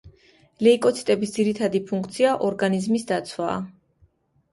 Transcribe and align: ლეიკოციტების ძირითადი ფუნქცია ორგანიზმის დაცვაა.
ლეიკოციტების 0.67 1.33
ძირითადი 1.35 1.81
ფუნქცია 1.91 2.31
ორგანიზმის 2.47 3.05
დაცვაა. 3.13 3.61